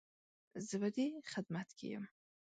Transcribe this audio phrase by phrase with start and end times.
[0.67, 2.05] زه به دې خدمت کې يم